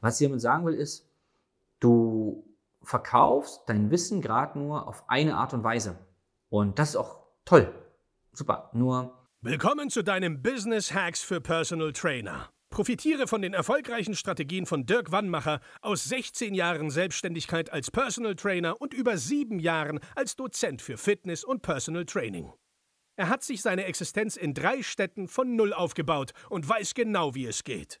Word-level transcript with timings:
Was 0.00 0.20
ich 0.20 0.28
damit 0.28 0.40
sagen 0.40 0.64
will, 0.64 0.74
ist, 0.74 1.08
du 1.80 2.44
verkaufst 2.82 3.62
dein 3.66 3.90
Wissen 3.90 4.20
gerade 4.20 4.58
nur 4.58 4.86
auf 4.86 5.08
eine 5.08 5.36
Art 5.36 5.54
und 5.54 5.64
Weise. 5.64 5.98
Und 6.50 6.78
das 6.78 6.90
ist 6.90 6.96
auch 6.96 7.26
toll. 7.44 7.72
Super. 8.32 8.70
Nur. 8.72 9.28
Willkommen 9.40 9.90
zu 9.90 10.02
deinem 10.02 10.40
Business 10.40 10.94
Hacks 10.94 11.22
für 11.22 11.40
Personal 11.40 11.92
Trainer. 11.92 12.48
Profitiere 12.70 13.26
von 13.26 13.42
den 13.42 13.54
erfolgreichen 13.54 14.14
Strategien 14.14 14.66
von 14.66 14.86
Dirk 14.86 15.10
Wannmacher 15.10 15.60
aus 15.80 16.04
16 16.04 16.54
Jahren 16.54 16.90
Selbstständigkeit 16.90 17.72
als 17.72 17.90
Personal 17.90 18.36
Trainer 18.36 18.80
und 18.80 18.94
über 18.94 19.16
sieben 19.16 19.58
Jahren 19.58 19.98
als 20.14 20.36
Dozent 20.36 20.80
für 20.80 20.96
Fitness 20.96 21.42
und 21.42 21.62
Personal 21.62 22.04
Training. 22.04 22.52
Er 23.16 23.28
hat 23.28 23.42
sich 23.42 23.62
seine 23.62 23.84
Existenz 23.86 24.36
in 24.36 24.54
drei 24.54 24.82
Städten 24.82 25.26
von 25.26 25.56
Null 25.56 25.72
aufgebaut 25.72 26.32
und 26.50 26.68
weiß 26.68 26.94
genau, 26.94 27.34
wie 27.34 27.46
es 27.46 27.64
geht. 27.64 28.00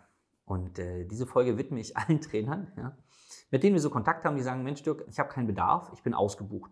Und 0.45 0.79
äh, 0.79 1.05
diese 1.05 1.25
Folge 1.25 1.57
widme 1.57 1.79
ich 1.79 1.97
allen 1.97 2.21
Trainern, 2.21 2.71
ja, 2.77 2.97
mit 3.51 3.63
denen 3.63 3.75
wir 3.75 3.81
so 3.81 3.89
Kontakt 3.89 4.25
haben, 4.25 4.35
die 4.35 4.41
sagen, 4.41 4.63
Mensch 4.63 4.83
Dirk, 4.83 5.05
ich 5.07 5.19
habe 5.19 5.29
keinen 5.29 5.47
Bedarf, 5.47 5.91
ich 5.93 6.03
bin 6.03 6.13
ausgebucht. 6.13 6.71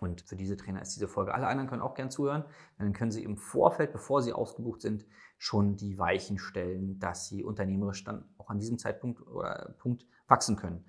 Und 0.00 0.20
für 0.22 0.36
diese 0.36 0.56
Trainer 0.56 0.82
ist 0.82 0.94
diese 0.94 1.08
Folge. 1.08 1.32
Alle 1.32 1.46
anderen 1.46 1.68
können 1.68 1.80
auch 1.80 1.94
gern 1.94 2.10
zuhören. 2.10 2.44
Dann 2.78 2.92
können 2.92 3.10
sie 3.10 3.22
im 3.22 3.38
Vorfeld, 3.38 3.92
bevor 3.92 4.22
sie 4.22 4.32
ausgebucht 4.32 4.82
sind, 4.82 5.06
schon 5.38 5.76
die 5.76 5.98
Weichen 5.98 6.38
stellen, 6.38 6.98
dass 6.98 7.28
sie 7.28 7.42
unternehmerisch 7.42 8.04
dann 8.04 8.28
auch 8.36 8.50
an 8.50 8.58
diesem 8.58 8.76
Zeitpunkt 8.76 9.22
oder 9.26 9.74
Punkt 9.78 10.06
wachsen 10.26 10.56
können. 10.56 10.84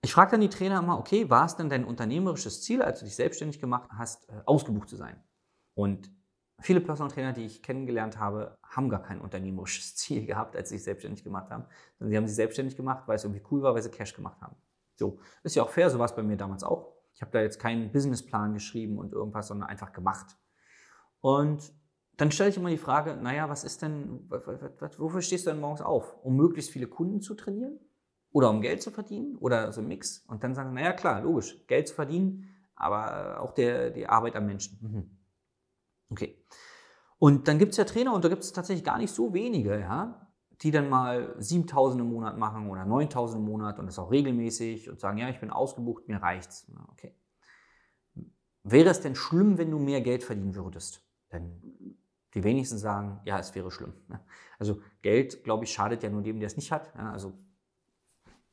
Ich 0.00 0.12
frage 0.12 0.32
dann 0.32 0.40
die 0.40 0.48
Trainer 0.48 0.78
immer, 0.78 0.98
okay, 0.98 1.28
war 1.28 1.44
es 1.44 1.56
denn 1.56 1.68
dein 1.68 1.84
unternehmerisches 1.84 2.62
Ziel, 2.62 2.82
als 2.82 3.00
du 3.00 3.04
dich 3.04 3.16
selbstständig 3.16 3.60
gemacht 3.60 3.90
hast, 3.96 4.28
äh, 4.28 4.42
ausgebucht 4.46 4.88
zu 4.88 4.96
sein? 4.96 5.22
Und 5.74 6.10
Viele 6.60 6.80
Personal 6.80 7.12
Trainer, 7.12 7.32
die 7.32 7.44
ich 7.44 7.62
kennengelernt 7.62 8.18
habe, 8.18 8.58
haben 8.62 8.88
gar 8.88 9.02
kein 9.02 9.20
unternehmerisches 9.20 9.94
Ziel 9.96 10.26
gehabt, 10.26 10.56
als 10.56 10.70
sie 10.70 10.76
sich 10.76 10.84
selbstständig 10.84 11.22
gemacht 11.22 11.50
haben. 11.50 11.64
Sondern 11.98 12.10
sie 12.10 12.16
haben 12.16 12.26
sich 12.26 12.36
selbstständig 12.36 12.76
gemacht, 12.76 13.04
weil 13.06 13.16
es 13.16 13.24
irgendwie 13.24 13.44
cool 13.50 13.62
war, 13.62 13.74
weil 13.74 13.82
sie 13.82 13.90
Cash 13.90 14.14
gemacht 14.14 14.40
haben. 14.40 14.56
So, 14.96 15.18
ist 15.44 15.54
ja 15.54 15.62
auch 15.62 15.70
fair, 15.70 15.88
so 15.90 15.98
war 15.98 16.06
es 16.06 16.14
bei 16.14 16.22
mir 16.22 16.36
damals 16.36 16.64
auch. 16.64 16.94
Ich 17.14 17.22
habe 17.22 17.30
da 17.30 17.40
jetzt 17.40 17.60
keinen 17.60 17.92
Businessplan 17.92 18.54
geschrieben 18.54 18.98
und 18.98 19.12
irgendwas, 19.12 19.48
sondern 19.48 19.68
einfach 19.68 19.92
gemacht. 19.92 20.36
Und 21.20 21.72
dann 22.16 22.32
stelle 22.32 22.50
ich 22.50 22.56
immer 22.56 22.70
die 22.70 22.78
Frage, 22.78 23.16
naja, 23.16 23.48
was 23.48 23.62
ist 23.62 23.82
denn, 23.82 24.28
wofür 24.28 25.22
stehst 25.22 25.46
du 25.46 25.50
denn 25.50 25.60
morgens 25.60 25.80
auf? 25.80 26.16
Um 26.24 26.36
möglichst 26.36 26.70
viele 26.70 26.88
Kunden 26.88 27.20
zu 27.20 27.34
trainieren? 27.34 27.78
Oder 28.32 28.50
um 28.50 28.60
Geld 28.60 28.82
zu 28.82 28.90
verdienen? 28.90 29.36
Oder 29.36 29.72
so 29.72 29.80
ein 29.80 29.88
Mix? 29.88 30.24
Und 30.26 30.42
dann 30.42 30.54
sagen, 30.54 30.74
naja, 30.74 30.92
klar, 30.92 31.22
logisch, 31.22 31.64
Geld 31.68 31.88
zu 31.88 31.94
verdienen, 31.94 32.48
aber 32.74 33.40
auch 33.40 33.52
der, 33.52 33.90
die 33.90 34.06
Arbeit 34.06 34.36
am 34.36 34.46
Menschen. 34.46 34.78
Mhm. 34.80 35.17
Okay. 36.10 36.42
Und 37.18 37.48
dann 37.48 37.58
gibt 37.58 37.72
es 37.72 37.78
ja 37.78 37.84
Trainer 37.84 38.14
und 38.14 38.24
da 38.24 38.28
gibt 38.28 38.42
es 38.42 38.52
tatsächlich 38.52 38.84
gar 38.84 38.98
nicht 38.98 39.12
so 39.12 39.34
wenige, 39.34 39.78
ja, 39.78 40.28
die 40.62 40.70
dann 40.70 40.88
mal 40.88 41.34
7000 41.38 42.00
im 42.00 42.10
Monat 42.10 42.38
machen 42.38 42.70
oder 42.70 42.84
9000 42.84 43.40
im 43.40 43.46
Monat 43.46 43.78
und 43.78 43.86
das 43.86 43.98
auch 43.98 44.10
regelmäßig 44.10 44.88
und 44.88 45.00
sagen, 45.00 45.18
ja, 45.18 45.28
ich 45.28 45.40
bin 45.40 45.50
ausgebucht, 45.50 46.08
mir 46.08 46.22
reicht's. 46.22 46.70
Okay. 46.92 47.14
Wäre 48.62 48.90
es 48.90 49.00
denn 49.00 49.14
schlimm, 49.14 49.58
wenn 49.58 49.70
du 49.70 49.78
mehr 49.78 50.00
Geld 50.00 50.22
verdienen 50.22 50.54
würdest? 50.54 51.04
Denn 51.32 51.98
die 52.34 52.44
wenigsten 52.44 52.78
sagen, 52.78 53.20
ja, 53.24 53.38
es 53.38 53.54
wäre 53.54 53.70
schlimm. 53.70 53.94
Also 54.58 54.80
Geld, 55.02 55.42
glaube 55.44 55.64
ich, 55.64 55.72
schadet 55.72 56.02
ja 56.02 56.10
nur 56.10 56.22
dem, 56.22 56.38
der 56.38 56.46
es 56.48 56.56
nicht 56.56 56.70
hat. 56.70 56.94
Also 56.96 57.32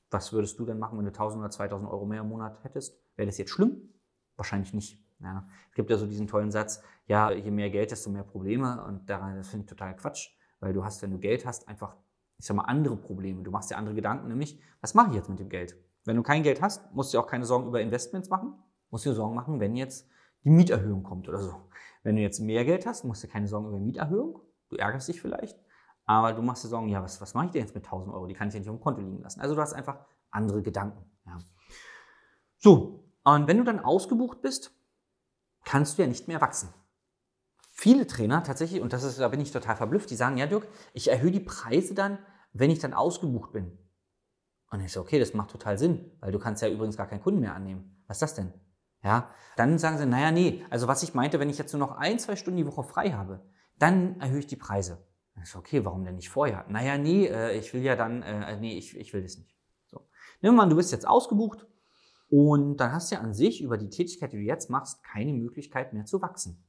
was 0.09 0.31
würdest 0.31 0.57
du 0.59 0.65
denn 0.65 0.79
machen, 0.79 0.97
wenn 0.97 1.05
du 1.05 1.11
1000 1.11 1.39
oder 1.41 1.49
2000 1.49 1.89
Euro 1.89 2.05
mehr 2.05 2.21
im 2.21 2.29
Monat 2.29 2.63
hättest? 2.63 2.99
Wäre 3.15 3.25
das 3.25 3.38
jetzt 3.38 3.51
schlimm? 3.51 3.94
Wahrscheinlich 4.38 4.73
nicht. 4.73 5.04
Ja, 5.19 5.47
es 5.69 5.75
gibt 5.75 5.89
ja 5.89 5.97
so 5.97 6.05
diesen 6.05 6.27
tollen 6.27 6.51
Satz, 6.51 6.83
ja, 7.07 7.31
je 7.31 7.51
mehr 7.51 7.69
Geld, 7.69 7.91
desto 7.91 8.09
mehr 8.09 8.23
Probleme. 8.23 8.83
Und 8.83 9.09
daran, 9.09 9.35
das 9.35 9.47
finde 9.47 9.63
ich 9.65 9.69
total 9.69 9.95
Quatsch, 9.95 10.29
weil 10.59 10.73
du 10.73 10.83
hast, 10.83 11.01
wenn 11.01 11.11
du 11.11 11.19
Geld 11.19 11.45
hast, 11.45 11.67
einfach, 11.67 11.95
ich 12.37 12.45
sag 12.45 12.55
mal, 12.55 12.63
andere 12.63 12.97
Probleme. 12.97 13.43
Du 13.43 13.51
machst 13.51 13.71
dir 13.71 13.77
andere 13.77 13.95
Gedanken, 13.95 14.27
nämlich, 14.27 14.59
was 14.81 14.93
mache 14.93 15.09
ich 15.09 15.15
jetzt 15.15 15.29
mit 15.29 15.39
dem 15.39 15.49
Geld? 15.49 15.77
Wenn 16.03 16.17
du 16.17 16.23
kein 16.23 16.43
Geld 16.43 16.61
hast, 16.61 16.93
musst 16.93 17.13
du 17.13 17.19
auch 17.19 17.27
keine 17.27 17.45
Sorgen 17.45 17.67
über 17.67 17.81
Investments 17.81 18.29
machen, 18.29 18.53
musst 18.91 19.05
dir 19.05 19.13
Sorgen 19.13 19.35
machen, 19.35 19.59
wenn 19.59 19.75
jetzt 19.75 20.07
die 20.43 20.49
Mieterhöhung 20.49 21.03
kommt 21.03 21.27
oder 21.27 21.39
so. 21.39 21.55
Wenn 22.03 22.15
du 22.15 22.21
jetzt 22.21 22.39
mehr 22.39 22.63
Geld 22.65 22.85
hast, 22.85 23.03
musst 23.03 23.23
du 23.23 23.27
keine 23.27 23.47
Sorgen 23.47 23.67
über 23.67 23.79
Mieterhöhung. 23.79 24.39
Du 24.69 24.75
ärgerst 24.75 25.07
dich 25.07 25.21
vielleicht, 25.21 25.59
aber 26.05 26.33
du 26.33 26.41
machst 26.41 26.63
dir 26.63 26.67
Sorgen, 26.67 26.89
ja, 26.89 27.01
was, 27.01 27.19
was 27.21 27.33
mache 27.33 27.47
ich 27.47 27.51
denn 27.51 27.61
jetzt 27.61 27.73
mit 27.73 27.85
1000 27.85 28.13
Euro? 28.13 28.27
Die 28.27 28.35
kann 28.35 28.47
ich 28.47 28.53
ja 28.53 28.59
nicht 28.59 28.69
auf 28.69 28.75
dem 28.75 28.81
Konto 28.81 29.01
liegen 29.01 29.21
lassen. 29.21 29.41
Also 29.41 29.55
du 29.55 29.61
hast 29.61 29.73
einfach 29.73 30.05
andere 30.29 30.61
Gedanken. 30.61 31.03
Ja. 31.25 31.37
So, 32.57 33.03
und 33.23 33.47
wenn 33.47 33.57
du 33.57 33.63
dann 33.63 33.79
ausgebucht 33.79 34.41
bist, 34.41 34.71
kannst 35.65 35.97
du 35.97 36.03
ja 36.03 36.07
nicht 36.07 36.27
mehr 36.27 36.41
wachsen. 36.41 36.73
Viele 37.71 38.07
Trainer 38.07 38.43
tatsächlich, 38.43 38.81
und 38.81 38.93
das 38.93 39.03
ist, 39.03 39.19
da 39.19 39.27
bin 39.27 39.41
ich 39.41 39.51
total 39.51 39.75
verblüfft, 39.75 40.09
die 40.09 40.15
sagen, 40.15 40.37
ja 40.37 40.47
Dirk, 40.47 40.65
ich 40.93 41.09
erhöhe 41.09 41.31
die 41.31 41.41
Preise 41.41 41.93
dann, 41.93 42.19
wenn 42.53 42.71
ich 42.71 42.79
dann 42.79 42.93
ausgebucht 42.93 43.51
bin. 43.51 43.77
Und 44.71 44.79
ich 44.79 44.93
so, 44.93 45.01
okay, 45.01 45.19
das 45.19 45.33
macht 45.33 45.51
total 45.51 45.77
Sinn, 45.77 46.11
weil 46.21 46.31
du 46.31 46.39
kannst 46.39 46.61
ja 46.61 46.69
übrigens 46.69 46.95
gar 46.95 47.07
keinen 47.07 47.21
Kunden 47.21 47.41
mehr 47.41 47.53
annehmen. 47.53 48.01
Was 48.07 48.17
ist 48.17 48.21
das 48.21 48.35
denn? 48.35 48.53
Ja, 49.03 49.29
dann 49.57 49.77
sagen 49.77 49.97
sie, 49.97 50.05
naja, 50.05 50.31
nee, 50.31 50.65
also 50.69 50.87
was 50.87 51.03
ich 51.03 51.13
meinte, 51.13 51.39
wenn 51.39 51.49
ich 51.49 51.57
jetzt 51.57 51.73
nur 51.73 51.79
noch 51.79 51.97
ein, 51.97 52.17
zwei 52.17 52.35
Stunden 52.35 52.57
die 52.57 52.65
Woche 52.65 52.83
frei 52.83 53.11
habe, 53.11 53.45
dann 53.77 54.19
erhöhe 54.21 54.39
ich 54.39 54.47
die 54.47 54.55
Preise. 54.55 55.05
Ich 55.41 55.49
so, 55.49 55.59
okay, 55.59 55.83
warum 55.83 56.05
denn 56.05 56.15
nicht 56.15 56.29
vorher? 56.29 56.65
Naja, 56.69 56.97
nee, 56.97 57.27
äh, 57.27 57.57
ich 57.57 57.73
will 57.73 57.83
ja 57.83 57.95
dann, 57.95 58.23
äh, 58.23 58.57
nee, 58.57 58.77
ich, 58.77 58.97
ich 58.97 59.13
will 59.13 59.21
das 59.21 59.37
nicht. 59.37 59.55
So. 59.85 60.07
Nimm 60.41 60.55
mal, 60.55 60.67
du 60.69 60.77
bist 60.77 60.91
jetzt 60.91 61.07
ausgebucht 61.07 61.67
und 62.35 62.75
dann 62.81 62.91
hast 62.91 63.12
du 63.12 63.16
ja 63.16 63.22
an 63.22 63.34
sich 63.34 63.62
über 63.62 63.78
die 63.78 63.90
Tätigkeit, 63.90 64.34
die 64.34 64.35
du 64.35 64.44
jetzt 64.44 64.69
machst, 64.69 65.01
keine 65.06 65.31
Möglichkeit 65.31 65.94
mehr 65.94 66.03
zu 66.03 66.22
wachsen. 66.22 66.62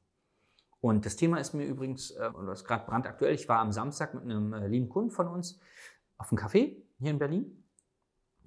Und 0.79 1.05
das 1.05 1.17
Thema 1.17 1.39
ist 1.39 1.53
mir 1.53 1.65
übrigens, 1.65 2.11
äh, 2.11 2.29
und 2.33 2.45
das 2.45 2.61
ist 2.61 2.65
gerade 2.65 2.85
brandaktuell, 2.85 3.35
ich 3.35 3.49
war 3.49 3.59
am 3.59 3.73
Samstag 3.73 4.13
mit 4.13 4.23
einem 4.23 4.53
äh, 4.53 4.65
lieben 4.69 4.87
Kunden 4.87 5.11
von 5.11 5.27
uns 5.27 5.59
auf 6.17 6.31
einem 6.31 6.39
Café 6.39 6.77
hier 6.99 7.11
in 7.11 7.19
Berlin. 7.19 7.65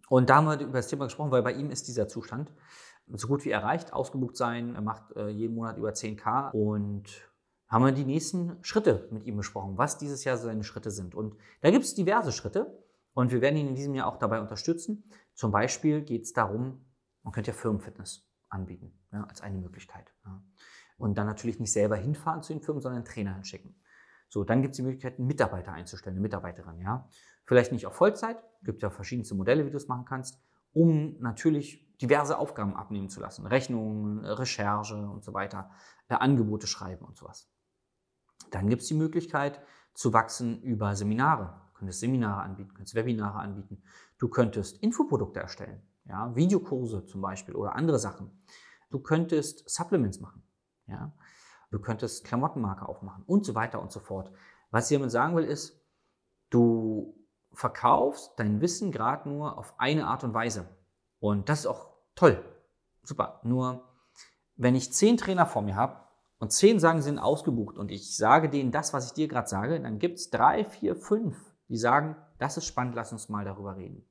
Und 0.09 0.31
da 0.31 0.37
haben 0.37 0.47
wir 0.47 0.59
über 0.61 0.79
das 0.79 0.89
Thema 0.89 1.05
gesprochen, 1.05 1.31
weil 1.31 1.43
bei 1.43 1.53
ihm 1.53 1.71
ist 1.71 1.89
dieser 1.89 2.09
Zustand 2.09 2.55
so 3.13 3.29
gut 3.29 3.45
wie 3.45 3.51
erreicht, 3.51 3.93
ausgebucht 3.93 4.39
sein, 4.39 4.75
er 4.75 4.81
macht 4.81 5.15
äh, 5.15 5.29
jeden 5.29 5.57
Monat 5.57 5.77
über 5.77 5.91
10k 5.91 6.53
und 6.53 7.05
haben 7.69 7.85
wir 7.85 7.93
die 7.93 8.07
nächsten 8.07 8.57
Schritte 8.63 9.09
mit 9.11 9.27
ihm 9.27 9.37
besprochen, 9.37 9.77
was 9.77 9.99
dieses 9.99 10.25
Jahr 10.25 10.39
seine 10.39 10.65
Schritte 10.65 10.91
sind. 10.91 11.15
Und 11.15 11.37
da 11.61 11.71
gibt 11.71 11.85
es 11.85 11.95
diverse 11.95 12.33
Schritte 12.33 12.83
und 13.13 13.31
wir 13.31 13.43
werden 13.43 13.59
ihn 13.59 13.69
in 13.69 13.75
diesem 13.75 13.95
Jahr 13.95 14.07
auch 14.07 14.17
dabei 14.17 14.41
unterstützen. 14.41 15.05
Zum 15.35 15.53
Beispiel 15.53 16.01
geht 16.01 16.23
es 16.23 16.33
darum, 16.33 16.87
man 17.23 17.33
könnte 17.33 17.51
ja 17.51 17.57
Firmenfitness 17.57 18.31
anbieten, 18.49 18.93
ja, 19.13 19.25
als 19.25 19.41
eine 19.41 19.59
Möglichkeit. 19.59 20.13
Ja. 20.25 20.43
Und 20.99 21.17
dann 21.17 21.27
natürlich 21.27 21.59
nicht 21.61 21.73
selber 21.73 21.97
hinfahren 21.97 22.43
zu 22.43 22.53
den 22.53 22.63
Firmen, 22.63 22.83
sondern 22.83 22.99
einen 22.99 23.05
Trainer 23.07 23.35
hinschicken. 23.35 23.75
So, 24.29 24.45
dann 24.45 24.63
gibt 24.63 24.73
es 24.73 24.77
die 24.77 24.83
Möglichkeit, 24.83 25.19
einen 25.19 25.27
Mitarbeiter 25.27 25.73
einzustellen, 25.73 26.15
eine 26.15 26.23
Mitarbeiterin, 26.23 26.79
ja. 26.81 27.09
Vielleicht 27.47 27.73
nicht 27.73 27.87
auf 27.87 27.95
Vollzeit, 27.95 28.43
gibt 28.63 28.83
ja 28.83 28.91
verschiedenste 28.91 29.35
Modelle, 29.35 29.67
wie 29.67 29.71
du 29.71 29.77
es 29.77 29.89
machen 29.89 30.05
kannst, 30.05 30.41
um 30.73 31.19
natürlich 31.21 31.97
diverse 31.99 32.39
Aufgaben 32.39 32.77
abnehmen 32.77 33.09
zu 33.09 33.21
lassen. 33.21 33.47
Rechnungen, 33.47 34.25
Recherche 34.25 34.97
und 34.97 35.25
so 35.25 35.35
weiter, 35.35 35.71
äh, 36.09 36.15
Angebote 36.15 36.67
schreiben 36.67 37.05
und 37.05 37.17
sowas. 37.17 37.51
Dann 38.51 38.69
gibt 38.69 38.83
es 38.83 38.89
die 38.89 38.95
Möglichkeit 38.95 39.61
zu 39.95 40.13
wachsen 40.13 40.63
über 40.63 40.95
Seminare. 40.95 41.61
Du 41.73 41.79
könntest 41.81 42.01
Seminare 42.01 42.43
anbieten, 42.43 42.73
könntest 42.75 42.95
Webinare 42.95 43.39
anbieten. 43.39 43.83
Du 44.19 44.29
könntest 44.29 44.79
Infoprodukte 44.83 45.41
erstellen 45.41 45.83
ja, 46.11 46.35
Videokurse 46.35 47.07
zum 47.07 47.21
Beispiel 47.21 47.55
oder 47.55 47.77
andere 47.77 47.99
Sachen. 47.99 48.31
Du 48.91 48.99
könntest 48.99 49.69
Supplements 49.71 50.21
machen, 50.21 50.43
ja, 50.87 51.13
du 51.71 51.79
könntest 51.79 52.25
Klamottenmarke 52.25 52.89
aufmachen 52.89 53.23
und 53.27 53.45
so 53.45 53.55
weiter 53.55 53.81
und 53.81 53.93
so 53.93 54.01
fort. 54.01 54.33
Was 54.73 54.91
ich 54.91 54.97
damit 54.97 55.13
sagen 55.13 55.37
will, 55.37 55.45
ist, 55.45 55.81
du 56.51 57.17
verkaufst 57.53 58.33
dein 58.37 58.61
Wissen 58.61 58.91
gerade 58.91 59.29
nur 59.29 59.57
auf 59.57 59.75
eine 59.79 60.07
Art 60.07 60.25
und 60.25 60.35
Weise. 60.35 60.69
Und 61.21 61.49
das 61.49 61.61
ist 61.61 61.67
auch 61.67 61.91
toll. 62.15 62.43
Super. 63.03 63.41
Nur, 63.45 63.85
wenn 64.57 64.75
ich 64.75 64.93
zehn 64.93 65.17
Trainer 65.17 65.47
vor 65.47 65.63
mir 65.63 65.77
habe 65.77 65.97
und 66.39 66.53
zehn 66.53 66.81
sagen, 66.81 67.01
sie 67.01 67.07
sind 67.07 67.19
ausgebucht 67.19 67.79
und 67.79 67.91
ich 67.91 68.17
sage 68.17 68.49
denen 68.49 68.73
das, 68.73 68.93
was 68.93 69.07
ich 69.07 69.13
dir 69.13 69.29
gerade 69.29 69.49
sage, 69.49 69.81
dann 69.81 69.99
gibt 69.99 70.19
es 70.19 70.31
drei, 70.31 70.65
vier, 70.65 70.97
fünf, 70.97 71.37
die 71.69 71.77
sagen, 71.77 72.17
das 72.39 72.57
ist 72.57 72.67
spannend, 72.67 72.95
lass 72.97 73.13
uns 73.13 73.29
mal 73.29 73.45
darüber 73.45 73.77
reden. 73.77 74.10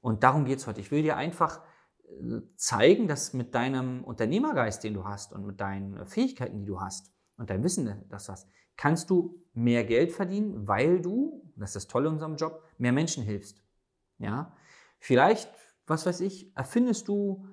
Und 0.00 0.22
darum 0.22 0.44
geht 0.44 0.58
es 0.58 0.66
heute. 0.66 0.80
Ich 0.80 0.90
will 0.90 1.02
dir 1.02 1.16
einfach 1.16 1.62
äh, 2.04 2.40
zeigen, 2.56 3.08
dass 3.08 3.32
mit 3.32 3.54
deinem 3.54 4.04
Unternehmergeist, 4.04 4.82
den 4.84 4.94
du 4.94 5.04
hast 5.04 5.32
und 5.32 5.44
mit 5.46 5.60
deinen 5.60 6.06
Fähigkeiten, 6.06 6.58
die 6.58 6.66
du 6.66 6.80
hast 6.80 7.12
und 7.36 7.50
deinem 7.50 7.64
Wissen, 7.64 8.04
das 8.08 8.26
du 8.26 8.32
hast, 8.32 8.48
kannst 8.76 9.10
du 9.10 9.42
mehr 9.52 9.84
Geld 9.84 10.12
verdienen, 10.12 10.66
weil 10.66 11.00
du, 11.00 11.52
das 11.56 11.70
ist 11.70 11.76
das 11.76 11.86
Tolle 11.88 12.08
in 12.08 12.14
unserem 12.14 12.36
Job, 12.36 12.64
mehr 12.78 12.92
Menschen 12.92 13.22
hilfst. 13.22 13.62
Ja, 14.18 14.56
vielleicht, 14.98 15.50
was 15.86 16.06
weiß 16.06 16.20
ich, 16.20 16.54
erfindest 16.56 17.08
du 17.08 17.46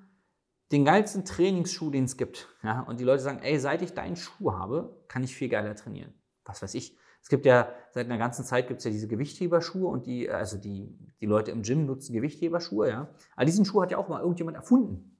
den 0.72 0.84
geilsten 0.84 1.24
Trainingsschuh, 1.24 1.90
den 1.90 2.04
es 2.04 2.16
gibt. 2.16 2.48
Ja, 2.62 2.80
und 2.82 3.00
die 3.00 3.04
Leute 3.04 3.22
sagen, 3.22 3.40
ey, 3.40 3.58
seit 3.58 3.82
ich 3.82 3.94
deinen 3.94 4.16
Schuh 4.16 4.52
habe, 4.52 5.04
kann 5.08 5.22
ich 5.22 5.34
viel 5.34 5.48
geiler 5.48 5.74
trainieren. 5.74 6.14
Was 6.48 6.62
weiß 6.62 6.74
ich. 6.74 6.96
Es 7.22 7.28
gibt 7.28 7.46
ja, 7.46 7.72
seit 7.92 8.06
einer 8.06 8.18
ganzen 8.18 8.44
Zeit 8.44 8.68
gibt 8.68 8.78
es 8.78 8.84
ja 8.84 8.90
diese 8.90 9.06
Gewichtheberschuhe 9.06 9.86
und 9.86 10.06
die, 10.06 10.30
also 10.30 10.56
die, 10.56 10.96
die 11.20 11.26
Leute 11.26 11.50
im 11.50 11.62
Gym 11.62 11.84
nutzen 11.84 12.14
Gewichtheberschuhe, 12.14 12.88
ja. 12.88 13.08
Aber 13.36 13.44
diesen 13.44 13.64
Schuh 13.64 13.82
hat 13.82 13.90
ja 13.90 13.98
auch 13.98 14.08
mal 14.08 14.20
irgendjemand 14.20 14.56
erfunden. 14.56 15.18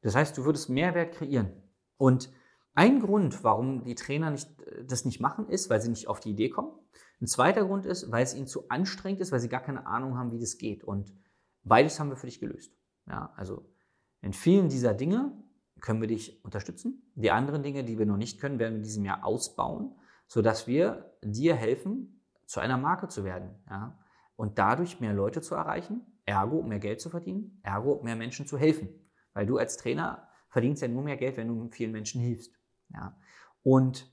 Das 0.00 0.14
heißt, 0.14 0.38
du 0.38 0.44
würdest 0.44 0.68
Mehrwert 0.68 1.12
kreieren. 1.12 1.50
Und 1.96 2.30
ein 2.74 3.00
Grund, 3.00 3.42
warum 3.42 3.82
die 3.82 3.96
Trainer 3.96 4.30
nicht, 4.30 4.48
das 4.86 5.04
nicht 5.04 5.20
machen, 5.20 5.48
ist, 5.48 5.68
weil 5.68 5.80
sie 5.80 5.88
nicht 5.88 6.06
auf 6.06 6.20
die 6.20 6.30
Idee 6.30 6.48
kommen. 6.48 6.70
Ein 7.20 7.26
zweiter 7.26 7.64
Grund 7.64 7.84
ist, 7.84 8.12
weil 8.12 8.22
es 8.22 8.34
ihnen 8.34 8.46
zu 8.46 8.68
anstrengend 8.68 9.20
ist, 9.20 9.32
weil 9.32 9.40
sie 9.40 9.48
gar 9.48 9.62
keine 9.62 9.86
Ahnung 9.86 10.16
haben, 10.16 10.30
wie 10.30 10.38
das 10.38 10.58
geht. 10.58 10.84
Und 10.84 11.12
beides 11.64 11.98
haben 11.98 12.10
wir 12.10 12.16
für 12.16 12.26
dich 12.26 12.38
gelöst. 12.38 12.72
Ja, 13.08 13.32
also 13.34 13.68
in 14.20 14.32
vielen 14.32 14.68
dieser 14.68 14.94
Dinge 14.94 15.32
können 15.80 16.00
wir 16.00 16.08
dich 16.08 16.44
unterstützen. 16.44 17.10
Die 17.14 17.30
anderen 17.30 17.62
Dinge, 17.62 17.84
die 17.84 17.98
wir 17.98 18.06
noch 18.06 18.16
nicht 18.16 18.40
können, 18.40 18.58
werden 18.58 18.74
wir 18.74 18.78
in 18.78 18.84
diesem 18.84 19.04
Jahr 19.04 19.24
ausbauen, 19.24 19.94
sodass 20.26 20.66
wir 20.66 21.14
dir 21.22 21.54
helfen, 21.54 22.22
zu 22.46 22.60
einer 22.60 22.78
Marke 22.78 23.08
zu 23.08 23.24
werden. 23.24 23.50
Ja? 23.68 23.98
Und 24.36 24.58
dadurch 24.58 25.00
mehr 25.00 25.12
Leute 25.12 25.40
zu 25.40 25.54
erreichen, 25.54 26.00
ergo 26.24 26.62
mehr 26.62 26.78
Geld 26.78 27.00
zu 27.00 27.10
verdienen, 27.10 27.60
ergo 27.62 28.00
mehr 28.02 28.16
Menschen 28.16 28.46
zu 28.46 28.58
helfen. 28.58 28.88
Weil 29.34 29.46
du 29.46 29.58
als 29.58 29.76
Trainer 29.76 30.28
verdienst 30.48 30.82
ja 30.82 30.88
nur 30.88 31.02
mehr 31.02 31.16
Geld, 31.16 31.36
wenn 31.36 31.48
du 31.48 31.68
vielen 31.70 31.92
Menschen 31.92 32.20
hilfst. 32.20 32.58
Ja? 32.90 33.16
Und 33.62 34.10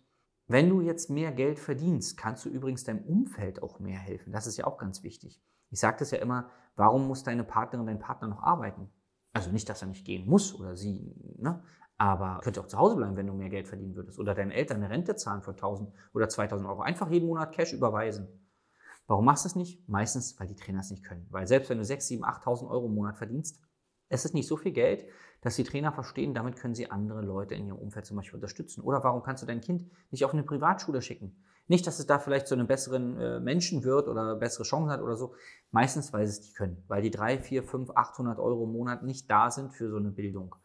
wenn 0.47 0.69
du 0.69 0.81
jetzt 0.81 1.09
mehr 1.09 1.31
Geld 1.31 1.59
verdienst, 1.59 2.17
kannst 2.17 2.45
du 2.45 2.49
übrigens 2.49 2.83
deinem 2.83 3.03
Umfeld 3.03 3.63
auch 3.63 3.79
mehr 3.79 3.97
helfen. 3.97 4.31
Das 4.31 4.45
ist 4.45 4.57
ja 4.57 4.67
auch 4.67 4.77
ganz 4.77 5.01
wichtig. 5.01 5.41
Ich 5.71 5.79
sage 5.79 5.97
das 5.99 6.11
ja 6.11 6.19
immer, 6.19 6.51
warum 6.75 7.07
muss 7.07 7.23
deine 7.23 7.43
Partnerin, 7.43 7.87
dein 7.87 7.99
Partner 7.99 8.27
noch 8.27 8.43
arbeiten? 8.43 8.89
Also 9.35 9.51
nicht, 9.51 9.67
dass 9.67 9.81
er 9.81 9.89
nicht 9.89 10.05
gehen 10.05 10.25
muss 10.25 10.57
oder 10.57 10.77
sie, 10.77 11.13
ne? 11.37 11.61
aber 11.97 12.39
könnte 12.41 12.61
auch 12.61 12.67
zu 12.67 12.77
Hause 12.77 12.95
bleiben, 12.95 13.17
wenn 13.17 13.27
du 13.27 13.33
mehr 13.33 13.49
Geld 13.49 13.67
verdienen 13.67 13.93
würdest. 13.93 14.17
Oder 14.17 14.33
deinen 14.33 14.51
Eltern 14.51 14.77
eine 14.77 14.89
Rente 14.89 15.17
zahlen 15.17 15.41
für 15.41 15.51
1000 15.51 15.91
oder 16.13 16.29
2000 16.29 16.69
Euro. 16.69 16.81
Einfach 16.81 17.09
jeden 17.09 17.27
Monat 17.27 17.51
Cash 17.51 17.73
überweisen. 17.73 18.29
Warum 19.07 19.25
machst 19.25 19.43
du 19.43 19.49
es 19.49 19.55
nicht? 19.57 19.89
Meistens, 19.89 20.39
weil 20.39 20.47
die 20.47 20.55
Trainer 20.55 20.79
es 20.79 20.89
nicht 20.89 21.03
können. 21.03 21.27
Weil 21.31 21.47
selbst 21.47 21.69
wenn 21.69 21.77
du 21.77 21.83
6, 21.83 22.07
7, 22.07 22.23
8000 22.23 22.71
Euro 22.71 22.85
im 22.85 22.95
Monat 22.95 23.17
verdienst, 23.17 23.61
es 24.07 24.23
ist 24.23 24.33
nicht 24.33 24.47
so 24.47 24.55
viel 24.55 24.71
Geld, 24.71 25.05
dass 25.41 25.57
die 25.57 25.65
Trainer 25.65 25.91
verstehen, 25.91 26.33
damit 26.33 26.55
können 26.55 26.73
sie 26.73 26.89
andere 26.89 27.21
Leute 27.21 27.55
in 27.55 27.67
ihrem 27.67 27.77
Umfeld 27.77 28.05
zum 28.05 28.15
Beispiel 28.15 28.35
unterstützen. 28.35 28.81
Oder 28.83 29.03
warum 29.03 29.21
kannst 29.21 29.43
du 29.43 29.47
dein 29.47 29.59
Kind 29.59 29.91
nicht 30.11 30.23
auf 30.23 30.31
eine 30.33 30.43
Privatschule 30.43 31.01
schicken? 31.01 31.43
Nicht, 31.67 31.87
dass 31.87 31.99
es 31.99 32.05
da 32.05 32.19
vielleicht 32.19 32.47
zu 32.47 32.53
einem 32.53 32.67
besseren 32.67 33.19
äh, 33.19 33.39
Menschen 33.39 33.83
wird 33.83 34.07
oder 34.07 34.35
bessere 34.35 34.63
Chancen 34.63 34.91
hat 34.91 35.01
oder 35.01 35.15
so. 35.17 35.33
Meistens, 35.71 36.13
weil 36.13 36.27
sie 36.27 36.39
es 36.39 36.41
nicht 36.41 36.55
können. 36.55 36.83
Weil 36.87 37.01
die 37.01 37.11
3, 37.11 37.39
4, 37.39 37.63
5, 37.63 37.91
800 37.95 38.39
Euro 38.39 38.65
im 38.65 38.71
Monat 38.71 39.03
nicht 39.03 39.29
da 39.31 39.49
sind 39.49 39.73
für 39.73 39.89
so 39.89 39.97
eine 39.97 40.11
Bildung. 40.11 40.55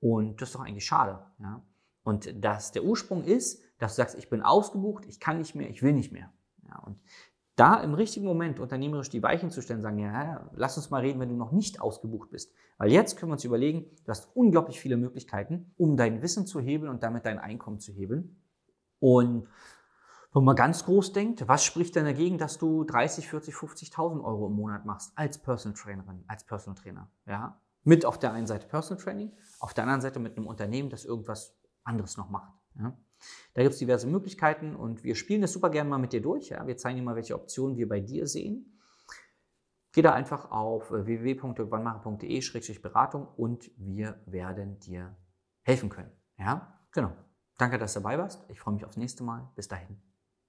Und 0.00 0.40
das 0.40 0.48
ist 0.48 0.54
doch 0.54 0.62
eigentlich 0.62 0.86
schade. 0.86 1.20
Ja? 1.38 1.62
Und 2.02 2.44
dass 2.44 2.72
der 2.72 2.84
Ursprung 2.84 3.24
ist, 3.24 3.62
dass 3.78 3.92
du 3.92 4.02
sagst, 4.02 4.18
ich 4.18 4.28
bin 4.28 4.42
ausgebucht, 4.42 5.04
ich 5.06 5.20
kann 5.20 5.38
nicht 5.38 5.54
mehr, 5.54 5.70
ich 5.70 5.82
will 5.82 5.92
nicht 5.92 6.12
mehr. 6.12 6.32
Ja, 6.66 6.78
und 6.80 6.98
da 7.56 7.82
im 7.82 7.94
richtigen 7.94 8.26
Moment 8.26 8.58
unternehmerisch 8.58 9.10
die 9.10 9.22
Weichen 9.22 9.50
zu 9.50 9.60
stellen, 9.60 9.82
sagen, 9.82 9.98
ja, 9.98 10.50
lass 10.54 10.76
uns 10.76 10.90
mal 10.90 11.02
reden, 11.02 11.20
wenn 11.20 11.28
du 11.28 11.36
noch 11.36 11.52
nicht 11.52 11.80
ausgebucht 11.80 12.30
bist. 12.30 12.52
Weil 12.78 12.90
jetzt 12.90 13.16
können 13.16 13.30
wir 13.30 13.34
uns 13.34 13.44
überlegen, 13.44 13.84
du 14.04 14.08
hast 14.10 14.34
unglaublich 14.34 14.80
viele 14.80 14.96
Möglichkeiten, 14.96 15.74
um 15.76 15.96
dein 15.96 16.22
Wissen 16.22 16.46
zu 16.46 16.60
hebeln 16.60 16.90
und 16.90 17.02
damit 17.02 17.26
dein 17.26 17.38
Einkommen 17.38 17.78
zu 17.78 17.92
hebeln. 17.92 18.40
Und 18.98 19.46
wenn 20.32 20.44
man 20.44 20.54
ganz 20.54 20.84
groß 20.84 21.12
denkt, 21.12 21.48
was 21.48 21.64
spricht 21.64 21.96
denn 21.96 22.04
dagegen, 22.04 22.38
dass 22.38 22.58
du 22.58 22.84
30, 22.84 23.28
40, 23.28 23.52
50.000 23.54 24.22
Euro 24.22 24.46
im 24.46 24.54
Monat 24.54 24.84
machst 24.84 25.10
als 25.16 25.38
Personal 25.38 25.76
Trainerin, 25.76 26.22
als 26.28 26.44
Personal 26.44 26.80
Trainer? 26.80 27.10
Ja? 27.26 27.60
Mit 27.82 28.04
auf 28.04 28.16
der 28.18 28.32
einen 28.32 28.46
Seite 28.46 28.68
Personal 28.68 29.02
Training, 29.02 29.32
auf 29.58 29.74
der 29.74 29.82
anderen 29.84 30.02
Seite 30.02 30.20
mit 30.20 30.36
einem 30.36 30.46
Unternehmen, 30.46 30.90
das 30.90 31.04
irgendwas 31.04 31.58
anderes 31.82 32.16
noch 32.16 32.30
macht. 32.30 32.52
Ja? 32.78 32.96
Da 33.54 33.62
gibt 33.62 33.72
es 33.72 33.80
diverse 33.80 34.06
Möglichkeiten 34.06 34.76
und 34.76 35.02
wir 35.02 35.16
spielen 35.16 35.42
das 35.42 35.52
super 35.52 35.70
gerne 35.70 35.90
mal 35.90 35.98
mit 35.98 36.12
dir 36.12 36.22
durch. 36.22 36.50
Ja? 36.50 36.64
Wir 36.66 36.76
zeigen 36.76 36.98
dir 36.98 37.02
mal, 37.02 37.16
welche 37.16 37.34
Optionen 37.34 37.76
wir 37.76 37.88
bei 37.88 37.98
dir 38.00 38.28
sehen. 38.28 38.76
Geh 39.92 40.02
da 40.02 40.12
einfach 40.12 40.52
auf 40.52 40.92
www.wannmacher.de-beratung 40.92 43.26
und 43.36 43.72
wir 43.76 44.22
werden 44.26 44.78
dir 44.78 45.16
helfen 45.62 45.88
können. 45.88 46.12
Ja, 46.38 46.78
genau. 46.92 47.10
Danke, 47.58 47.76
dass 47.76 47.94
du 47.94 48.00
dabei 48.00 48.16
warst. 48.16 48.44
Ich 48.48 48.60
freue 48.60 48.74
mich 48.74 48.84
aufs 48.84 48.96
nächste 48.96 49.24
Mal. 49.24 49.50
Bis 49.56 49.66
dahin. 49.66 50.00